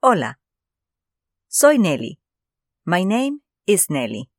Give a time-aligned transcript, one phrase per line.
[0.00, 0.36] Hola.
[1.48, 2.20] Soy Nelly.
[2.86, 4.30] My name is Nelly.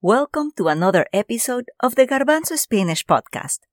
[0.00, 3.66] Welcome to another episode of the Garbanzo Spanish podcast.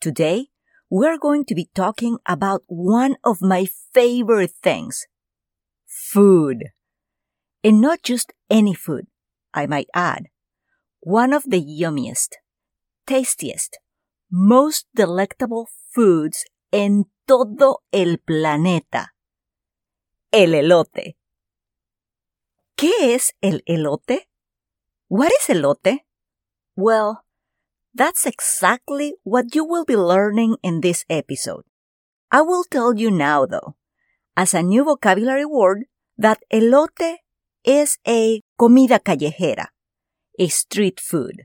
[0.00, 0.46] Today,
[0.88, 5.04] we're going to be talking about one of my favorite things.
[5.84, 6.72] Food.
[7.62, 9.08] And not just any food,
[9.52, 10.28] I might add.
[11.00, 12.40] One of the yummiest,
[13.06, 13.76] tastiest,
[14.30, 19.08] most delectable foods en todo el planeta.
[20.32, 21.16] El elote.
[22.76, 24.28] ¿Qué es el elote?
[25.08, 26.06] What is elote?
[26.74, 27.24] Well,
[27.94, 31.64] that's exactly what you will be learning in this episode.
[32.30, 33.76] I will tell you now, though,
[34.34, 35.84] as a new vocabulary word,
[36.16, 37.18] that elote
[37.62, 39.66] is a comida callejera,
[40.38, 41.44] a street food.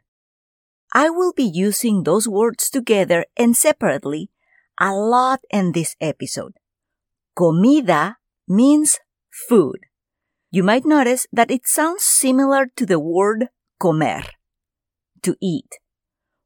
[0.94, 4.32] I will be using those words together and separately
[4.80, 6.54] a lot in this episode.
[7.36, 8.16] Comida
[8.48, 9.00] means
[9.50, 9.80] food.
[10.50, 14.23] You might notice that it sounds similar to the word comer,
[15.22, 15.78] to eat,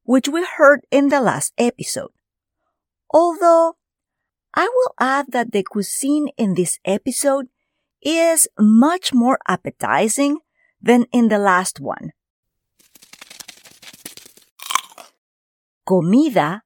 [0.03, 2.11] which we heard in the last episode.
[3.11, 3.77] Although,
[4.53, 7.47] I will add that the cuisine in this episode
[8.01, 10.39] is much more appetizing
[10.81, 12.11] than in the last one.
[15.85, 16.63] Comida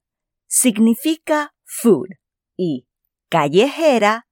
[0.48, 2.16] significa food
[2.58, 2.86] y
[3.30, 4.25] callejera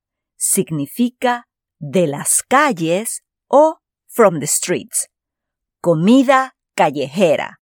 [0.43, 1.47] significa
[1.79, 3.77] de las calles o
[4.07, 5.07] from the streets.
[5.81, 7.59] Comida callejera.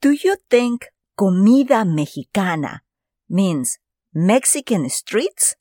[0.00, 0.86] Do you think
[1.16, 2.82] comida mexicana
[3.28, 3.78] means
[4.12, 5.54] Mexican streets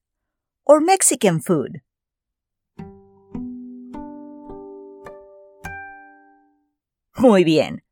[0.66, 1.84] or Mexican food?
[7.18, 7.84] Muy bien.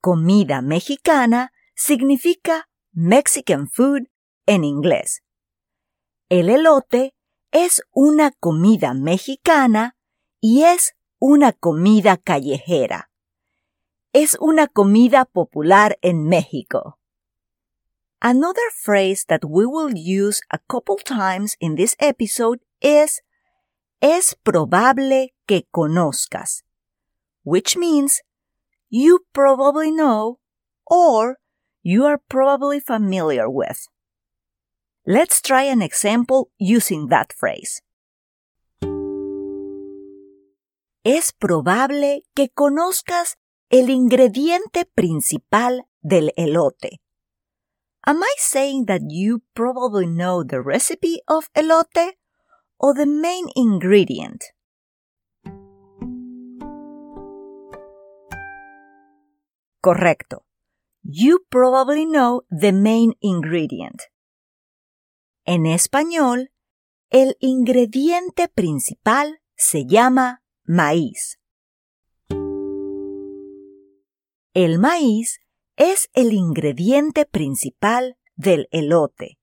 [0.00, 4.08] Comida mexicana significa Mexican food
[4.46, 5.22] en inglés.
[6.30, 7.12] El elote
[7.50, 9.96] es una comida mexicana
[10.40, 13.10] y es una comida callejera.
[14.12, 17.00] Es una comida popular en México.
[18.20, 23.22] Another phrase that we will use a couple times in this episode is
[24.00, 26.62] es probable que conozcas,
[27.42, 28.22] which means
[28.88, 30.38] you probably know
[30.86, 31.38] or
[31.82, 33.88] you are probably familiar with.
[35.10, 37.82] Let's try an example using that phrase.
[41.02, 43.36] Es probable que conozcas
[43.70, 47.00] el ingrediente principal del elote.
[48.06, 52.16] Am I saying that you probably know the recipe of elote
[52.78, 54.44] or the main ingredient?
[59.82, 60.44] Correcto.
[61.02, 64.02] You probably know the main ingredient.
[65.44, 66.52] En español,
[67.10, 71.38] el ingrediente principal se llama maíz.
[74.54, 75.40] El maíz
[75.76, 79.38] es el ingrediente principal del elote.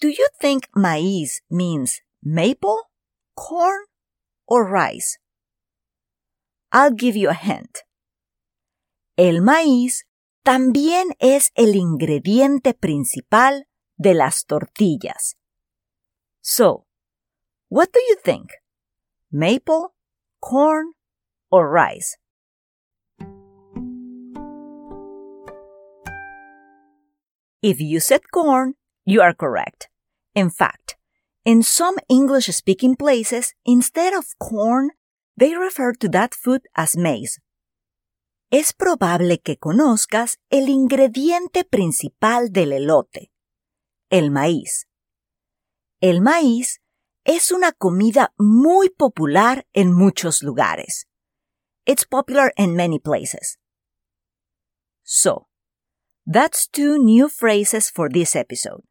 [0.00, 2.88] Do you think maíz means maple,
[3.34, 3.86] corn,
[4.46, 5.18] or rice?
[6.72, 7.78] I'll give you a hint.
[9.16, 10.06] El maíz
[10.42, 13.68] también es el ingrediente principal
[14.02, 15.36] de las tortillas.
[16.40, 16.84] So,
[17.68, 18.50] what do you think?
[19.30, 19.94] Maple,
[20.40, 20.92] corn,
[21.50, 22.18] or rice?
[27.62, 29.88] If you said corn, you are correct.
[30.34, 30.96] In fact,
[31.44, 34.90] in some English speaking places, instead of corn,
[35.36, 37.40] they refer to that food as maize.
[38.50, 43.31] Es probable que conozcas el ingrediente principal del elote
[44.12, 44.86] el maíz.
[46.00, 46.82] El maíz
[47.24, 51.08] es una comida muy popular en muchos lugares.
[51.86, 53.58] It's popular in many places.
[55.02, 55.48] So,
[56.26, 58.82] that's two new phrases for this episode.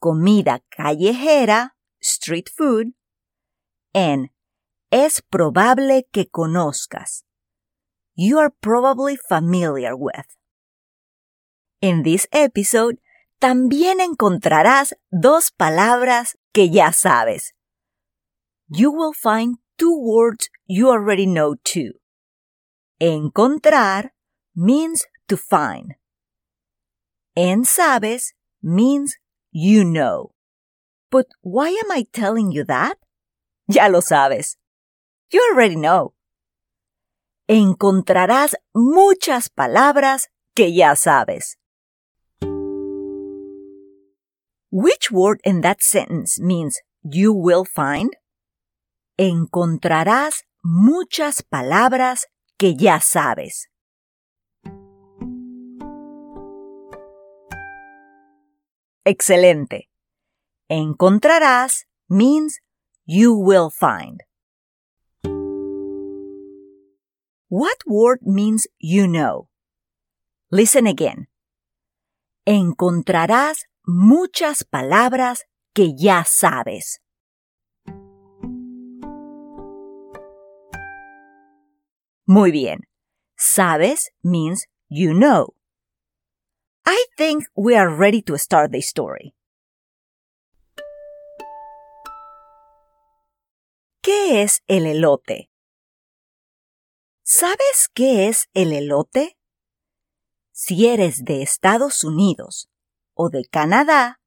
[0.00, 2.94] Comida callejera, street food,
[3.94, 4.30] and
[4.90, 7.24] es probable que conozcas.
[8.16, 10.26] You are probably familiar with.
[11.80, 12.98] In this episode,
[13.44, 17.54] también encontrarás dos palabras que ya sabes.
[18.68, 22.00] You will find two words you already know too.
[22.98, 24.14] Encontrar
[24.54, 25.96] means to find.
[27.34, 29.18] En sabes means
[29.50, 30.32] you know.
[31.10, 32.96] But why am I telling you that?
[33.68, 34.56] Ya lo sabes.
[35.30, 36.14] You already know.
[37.46, 41.58] Encontrarás muchas palabras que ya sabes.
[44.74, 48.10] Which word in that sentence means you will find?
[49.16, 52.26] Encontrarás muchas palabras
[52.58, 53.68] que ya sabes.
[59.04, 59.88] Excelente.
[60.68, 62.58] Encontrarás means
[63.06, 64.24] you will find.
[67.48, 69.46] What word means you know?
[70.50, 71.28] Listen again.
[72.44, 75.44] Encontrarás muchas palabras
[75.74, 77.00] que ya sabes.
[82.26, 82.88] Muy bien.
[83.36, 85.54] Sabes means you know.
[86.86, 89.34] I think we are ready to start the story.
[94.02, 95.50] ¿Qué es el elote?
[97.22, 99.38] ¿Sabes qué es el elote?
[100.52, 102.68] Si eres de Estados Unidos
[103.14, 104.20] o de Canadá,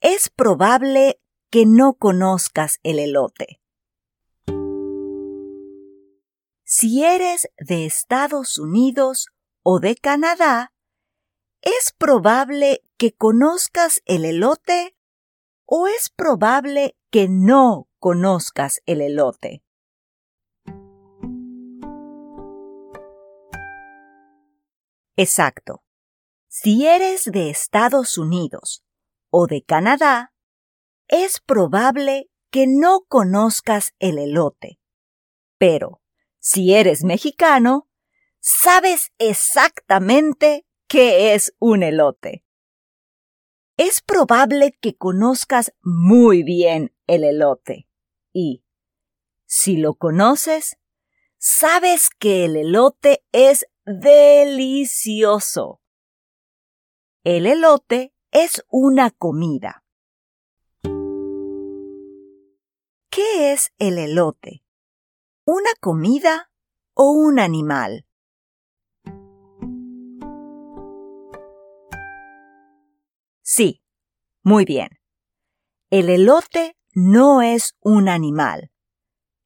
[0.00, 1.20] es probable
[1.50, 3.60] que no conozcas el elote.
[6.64, 9.28] Si eres de Estados Unidos
[9.62, 10.72] o de Canadá,
[11.62, 14.94] es probable que conozcas el elote
[15.64, 19.62] o es probable que no conozcas el elote.
[25.16, 25.82] Exacto.
[26.60, 28.82] Si eres de Estados Unidos
[29.30, 30.34] o de Canadá,
[31.06, 34.80] es probable que no conozcas el elote.
[35.56, 36.02] Pero,
[36.40, 37.88] si eres mexicano,
[38.40, 42.44] sabes exactamente qué es un elote.
[43.76, 47.86] Es probable que conozcas muy bien el elote
[48.32, 48.64] y,
[49.46, 50.76] si lo conoces,
[51.36, 55.80] sabes que el elote es delicioso.
[57.24, 59.84] El elote es una comida.
[63.10, 64.62] ¿Qué es el elote?
[65.44, 66.52] ¿Una comida
[66.94, 68.06] o un animal?
[73.42, 73.82] Sí,
[74.44, 75.00] muy bien.
[75.90, 78.70] El elote no es un animal,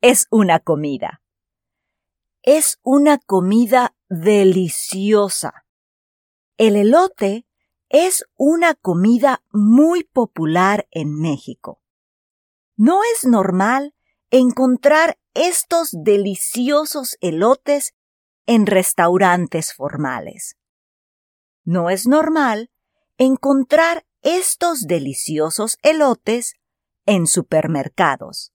[0.03, 1.23] es una comida.
[2.43, 5.65] Es una comida deliciosa.
[6.59, 7.47] El elote
[7.93, 11.83] es una comida muy popular en México.
[12.75, 13.95] No es normal
[14.31, 17.95] encontrar estos deliciosos elotes
[18.47, 20.57] en restaurantes formales.
[21.65, 22.71] No es normal
[23.19, 26.55] encontrar estos deliciosos elotes
[27.05, 28.55] en supermercados.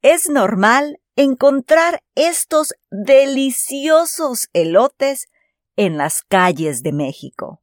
[0.00, 5.28] Es normal encontrar estos deliciosos elotes
[5.76, 7.60] en las calles de México.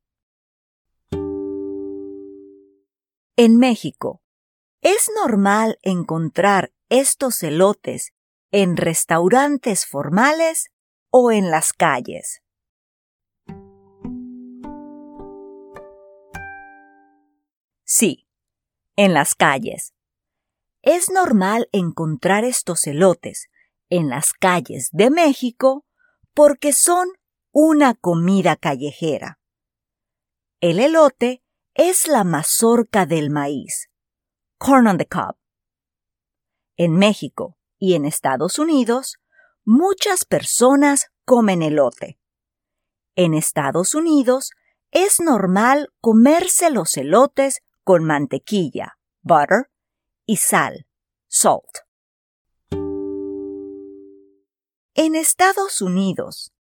[3.40, 4.24] En México,
[4.82, 8.14] es normal encontrar estos elotes
[8.50, 10.72] en restaurantes formales
[11.12, 12.42] o en las calles.
[17.84, 18.28] Sí,
[18.96, 19.94] en las calles.
[20.82, 23.52] Es normal encontrar estos elotes
[23.92, 25.86] en las calles de México
[26.34, 27.08] porque son
[27.52, 29.40] una comida callejera.
[30.60, 31.44] El elote
[31.78, 33.92] es la mazorca del maíz,
[34.58, 35.36] corn on the cob.
[36.76, 39.18] En México y en Estados Unidos,
[39.64, 42.20] muchas personas comen elote.
[43.16, 44.54] En Estados Unidos
[44.90, 49.70] es normal comerse los elotes con mantequilla, butter,
[50.26, 50.88] y sal,
[51.28, 51.86] salt.
[54.96, 56.56] En Estados Unidos,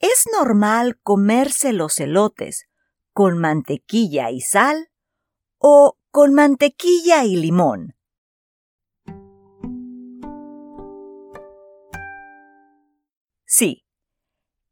[0.00, 2.66] ¿es normal comerse los elotes
[3.12, 4.90] con mantequilla y sal
[5.58, 7.94] o con mantequilla y limón?
[13.44, 13.84] Sí,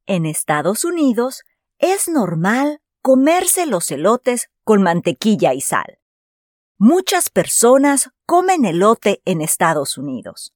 [0.06, 1.42] en Estados Unidos
[1.78, 5.98] es normal comerse los elotes con mantequilla y sal.
[6.78, 10.54] Muchas personas comen elote en Estados Unidos.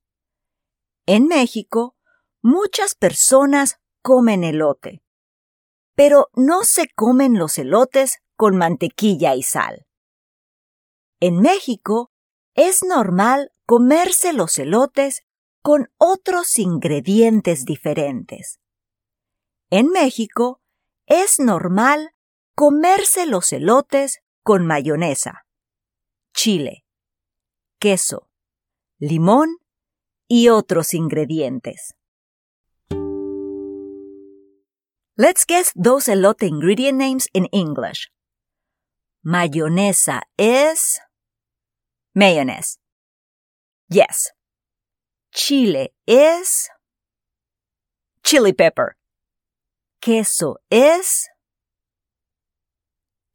[1.04, 1.96] En México,
[2.42, 5.01] muchas personas comen elote.
[5.94, 9.86] Pero no se comen los elotes con mantequilla y sal.
[11.20, 12.10] En México
[12.54, 15.22] es normal comerse los elotes
[15.62, 18.58] con otros ingredientes diferentes.
[19.70, 20.60] En México
[21.06, 22.14] es normal
[22.54, 25.46] comerse los elotes con mayonesa,
[26.34, 26.84] chile,
[27.78, 28.28] queso,
[28.98, 29.56] limón
[30.28, 31.94] y otros ingredientes.
[35.22, 38.10] Let's guess those elote ingredient names in English.
[39.24, 40.98] Mayonesa is
[42.12, 42.76] mayonnaise.
[43.88, 44.32] Yes.
[45.32, 46.68] Chile is
[48.24, 48.96] chili pepper.
[50.00, 51.28] Queso is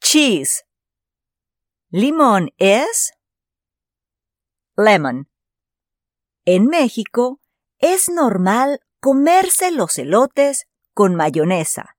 [0.04, 0.66] cheese.
[1.94, 3.14] Limón es
[4.78, 5.30] lemon.
[6.46, 7.40] En México
[7.80, 10.67] es normal comerse los elotes
[10.98, 11.96] con mayonesa,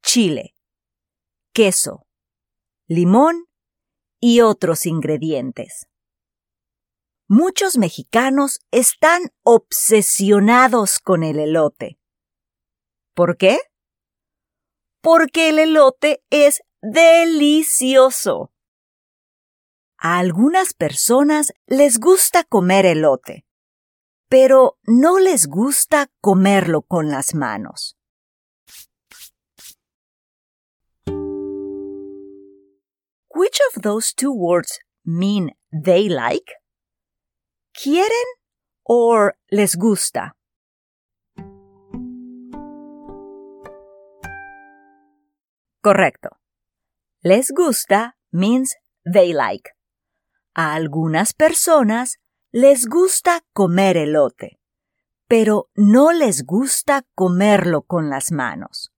[0.00, 0.54] chile,
[1.52, 2.06] queso,
[2.86, 3.46] limón
[4.20, 5.88] y otros ingredientes.
[7.26, 11.98] Muchos mexicanos están obsesionados con el elote.
[13.14, 13.58] ¿Por qué?
[15.00, 18.52] Porque el elote es delicioso.
[19.98, 23.44] A algunas personas les gusta comer elote,
[24.28, 27.98] pero no les gusta comerlo con las manos.
[33.36, 36.52] Which of those two words mean they like?
[37.72, 38.38] ¿Quieren
[38.84, 40.36] or les gusta?
[45.82, 46.38] Correcto.
[47.22, 49.72] Les gusta means they like.
[50.54, 52.18] A algunas personas
[52.52, 54.60] les gusta comer elote,
[55.26, 58.92] pero no les gusta comerlo con las manos.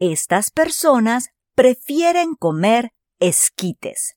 [0.00, 4.16] Estas personas prefieren comer esquites.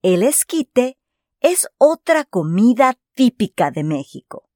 [0.00, 0.98] El esquite
[1.40, 4.48] es otra comida típica de México.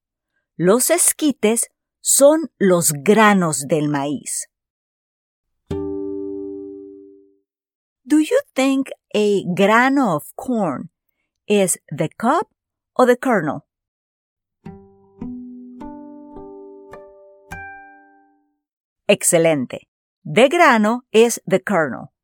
[0.55, 1.69] Los esquites
[2.01, 4.49] son los granos del maíz.
[8.09, 10.89] Do you think a grano of corn
[11.45, 12.47] is the cob
[12.95, 13.65] or the kernel?
[19.07, 19.87] Excelente.
[20.23, 22.16] De grano es the kernel.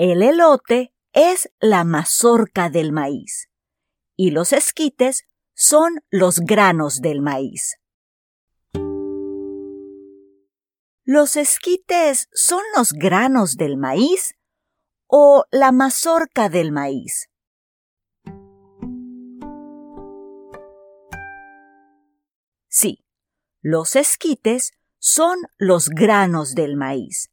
[0.00, 3.50] El elote es la mazorca del maíz.
[4.16, 5.24] Y los esquites
[5.54, 7.80] son los granos del maíz.
[11.04, 14.36] ¿Los esquites son los granos del maíz
[15.08, 17.28] o la mazorca del maíz?
[22.68, 23.04] Sí,
[23.62, 27.32] los esquites son los granos del maíz.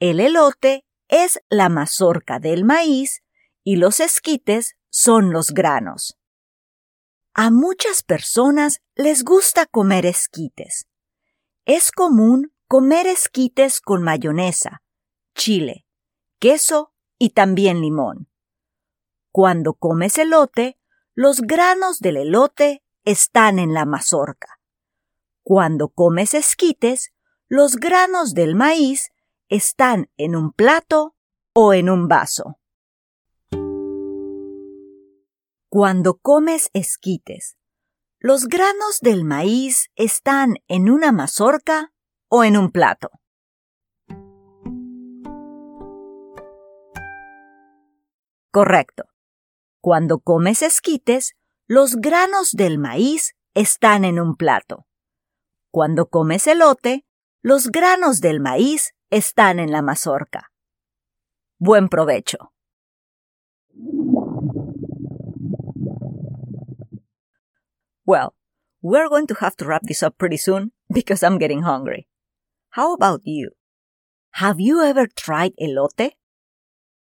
[0.00, 3.22] El elote es la mazorca del maíz
[3.64, 6.16] y los esquites son los granos.
[7.34, 10.86] A muchas personas les gusta comer esquites.
[11.64, 14.82] Es común comer esquites con mayonesa,
[15.34, 15.84] chile,
[16.38, 18.28] queso y también limón.
[19.32, 20.78] Cuando comes elote,
[21.14, 24.60] los granos del elote están en la mazorca.
[25.42, 27.12] Cuando comes esquites,
[27.48, 29.10] los granos del maíz
[29.50, 31.16] están en un plato
[31.52, 32.60] o en un vaso.
[35.68, 37.56] Cuando comes esquites,
[38.20, 41.92] ¿los granos del maíz están en una mazorca
[42.28, 43.10] o en un plato?
[48.52, 49.04] Correcto.
[49.80, 51.34] Cuando comes esquites,
[51.66, 54.86] los granos del maíz están en un plato.
[55.72, 57.04] Cuando comes elote,
[57.42, 60.50] los granos del maíz están en la mazorca.
[61.58, 62.52] Buen provecho.
[68.06, 68.34] Well,
[68.82, 72.08] we're going to have to wrap this up pretty soon because I'm getting hungry.
[72.70, 73.50] How about you?
[74.34, 76.12] Have you ever tried elote?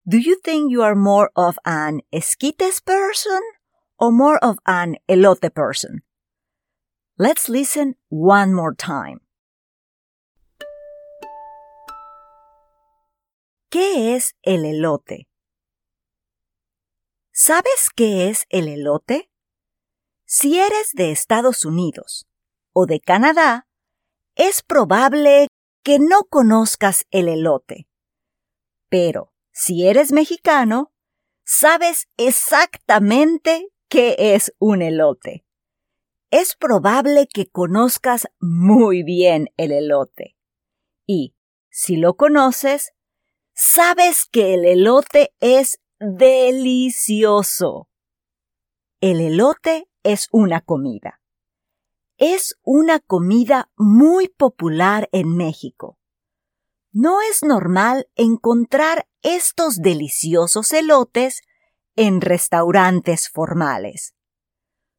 [0.06, 3.40] Do you think you are more of an esquites person
[3.98, 6.02] or more of an elote person?
[7.18, 9.20] Let's listen one more time.
[13.74, 15.26] ¿Qué es el elote?
[17.32, 19.32] ¿Sabes qué es el elote?
[20.24, 22.28] Si eres de Estados Unidos
[22.72, 23.66] o de Canadá,
[24.36, 25.48] es probable
[25.82, 27.88] que no conozcas el elote.
[28.88, 30.92] Pero si eres mexicano,
[31.44, 35.44] sabes exactamente qué es un elote.
[36.30, 40.36] Es probable que conozcas muy bien el elote.
[41.06, 41.34] Y,
[41.70, 42.93] si lo conoces,
[43.54, 47.88] sabes que el elote es delicioso.
[49.00, 51.20] El elote es una comida.
[52.16, 55.98] Es una comida muy popular en México.
[56.92, 61.42] No es normal encontrar estos deliciosos elotes
[61.96, 64.14] en restaurantes formales.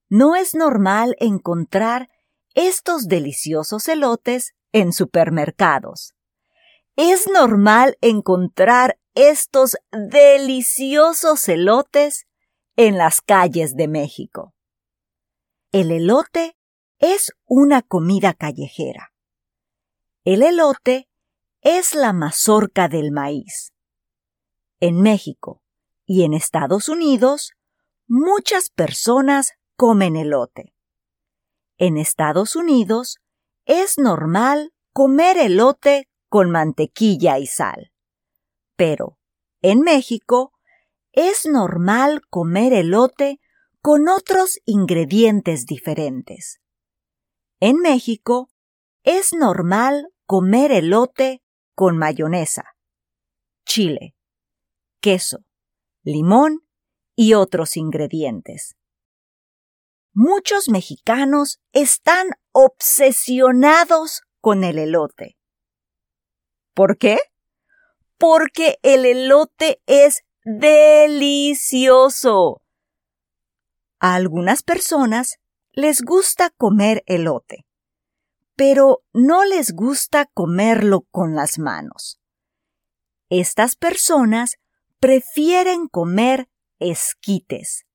[0.10, 2.10] No es normal encontrar
[2.54, 6.15] estos deliciosos elotes en supermercados.
[6.98, 12.26] Es normal encontrar estos deliciosos elotes
[12.78, 14.54] en las calles de México.
[15.74, 16.56] El elote
[17.00, 19.14] es una comida callejera.
[20.24, 21.10] El elote
[21.60, 23.74] es la mazorca del maíz.
[24.80, 25.62] En México
[26.06, 27.52] y en Estados Unidos,
[28.08, 30.74] muchas personas comen elote.
[31.78, 33.18] En Estados Unidos
[33.66, 37.92] es normal comer elote con mantequilla y sal.
[38.76, 39.18] Pero
[39.62, 40.54] en México
[41.12, 43.40] es normal comer elote
[43.82, 46.60] con otros ingredientes diferentes.
[47.60, 48.50] En México
[49.04, 51.42] es normal comer elote
[51.74, 52.76] con mayonesa,
[53.66, 54.16] chile,
[55.00, 55.46] queso,
[56.04, 56.68] limón
[57.16, 58.76] y otros ingredientes.
[60.14, 65.38] Muchos mexicanos están obsesionados con el elote.
[66.76, 67.18] ¿Por qué?
[68.18, 72.02] Porque el elote es delicioso.
[74.00, 75.40] A algunas personas
[75.72, 77.66] les gusta comer elote,
[78.56, 82.20] pero no les gusta comerlo con las manos.
[83.30, 84.58] Estas personas
[85.00, 87.86] prefieren comer esquites.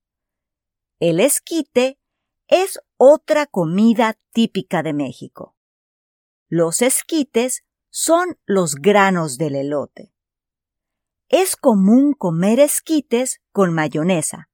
[1.00, 1.98] El esquite
[2.48, 5.54] es otra comida típica de México.
[6.48, 10.14] Los esquites son los granos del elote.
[11.28, 14.48] Es común comer esquites con mayonesa,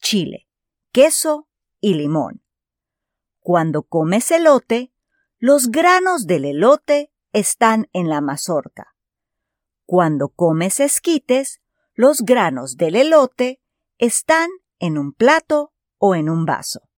[0.00, 0.48] chile,
[0.92, 1.48] queso
[1.80, 2.42] y limón.
[3.40, 4.92] Cuando comes elote,
[5.38, 8.94] los granos del elote están en la mazorca.
[9.86, 11.60] Cuando comes esquites,
[11.94, 13.60] los granos del elote
[13.98, 16.88] están en un plato o en un vaso.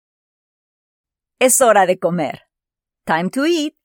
[1.39, 2.43] Es hora de comer.
[3.05, 3.80] Time to eat.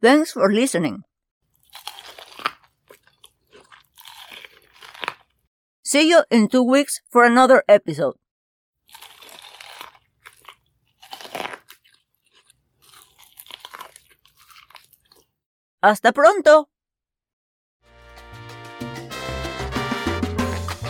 [0.00, 1.04] Thanks for listening.
[5.82, 8.14] See you in two weeks for another episode.
[15.82, 16.68] Hasta pronto!